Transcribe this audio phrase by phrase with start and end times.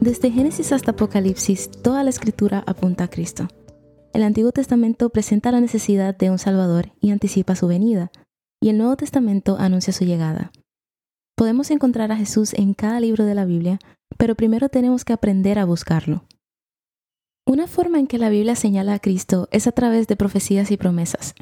[0.00, 3.48] Desde Génesis hasta Apocalipsis, toda la escritura apunta a Cristo.
[4.14, 8.12] El Antiguo Testamento presenta la necesidad de un Salvador y anticipa su venida,
[8.60, 10.52] y el Nuevo Testamento anuncia su llegada.
[11.36, 13.80] Podemos encontrar a Jesús en cada libro de la Biblia,
[14.16, 16.24] pero primero tenemos que aprender a buscarlo.
[17.44, 20.76] Una forma en que la Biblia señala a Cristo es a través de profecías y
[20.76, 21.34] promesas.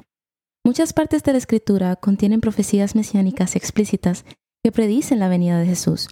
[0.65, 4.25] Muchas partes de la Escritura contienen profecías mesiánicas explícitas
[4.65, 6.09] que predicen la venida de Jesús.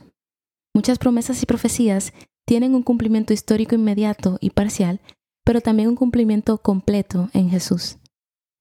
[0.74, 2.12] Muchas promesas y profecías
[2.46, 5.00] tienen un cumplimiento histórico inmediato y parcial,
[5.44, 7.98] pero también un cumplimiento completo en Jesús.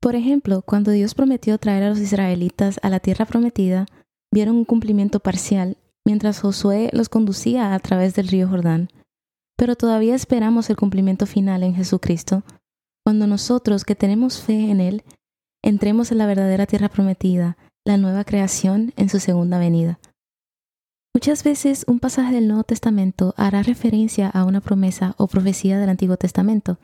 [0.02, 3.86] Por ejemplo, cuando Dios prometió traer a los israelitas a la tierra prometida,
[4.32, 8.90] vieron un cumplimiento parcial mientras Josué los conducía a través del río Jordán.
[9.58, 12.44] Pero todavía esperamos el cumplimiento final en Jesucristo,
[13.06, 15.04] cuando nosotros que tenemos fe en Él,
[15.62, 20.00] entremos en la verdadera tierra prometida, la nueva creación en su segunda venida.
[21.16, 25.90] Muchas veces un pasaje del Nuevo Testamento hará referencia a una promesa o profecía del
[25.90, 26.80] Antiguo Testamento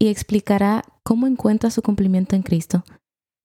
[0.00, 2.82] y explicará cómo encuentra su cumplimiento en Cristo,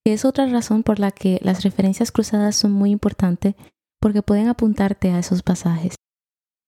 [0.04, 3.54] que es otra razón por la que las referencias cruzadas son muy importantes
[4.02, 5.96] porque pueden apuntarte a esos pasajes.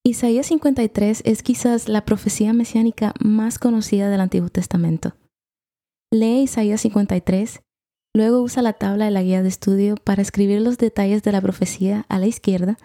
[0.05, 5.15] Isaías 53 es quizás la profecía mesiánica más conocida del Antiguo Testamento.
[6.13, 7.61] Lee Isaías 53,
[8.13, 11.41] luego usa la tabla de la guía de estudio para escribir los detalles de la
[11.41, 12.77] profecía a la izquierda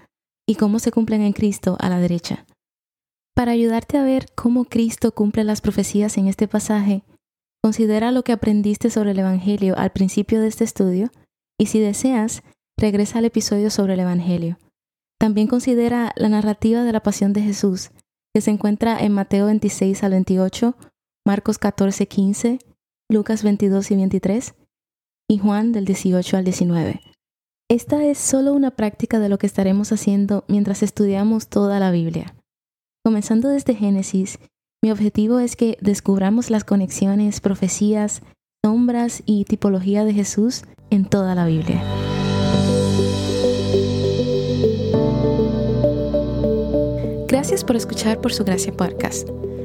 [0.51, 2.45] y cómo se cumplen en Cristo a la derecha.
[3.37, 7.05] Para ayudarte a ver cómo Cristo cumple las profecías en este pasaje,
[7.63, 11.13] considera lo que aprendiste sobre el Evangelio al principio de este estudio
[11.57, 12.43] y si deseas,
[12.77, 14.59] regresa al episodio sobre el Evangelio.
[15.21, 17.93] También considera la narrativa de la pasión de Jesús,
[18.35, 20.75] que se encuentra en Mateo 26 al 28,
[21.25, 22.59] Marcos 14, 15,
[23.09, 24.55] Lucas 22 y 23
[25.29, 27.10] y Juan del 18 al 19.
[27.71, 32.35] Esta es solo una práctica de lo que estaremos haciendo mientras estudiamos toda la Biblia.
[33.05, 34.41] Comenzando desde Génesis,
[34.83, 38.23] mi objetivo es que descubramos las conexiones, profecías,
[38.67, 41.81] sombras y tipología de Jesús en toda la Biblia.
[47.29, 49.29] Gracias por escuchar Por Su Gracia Podcast.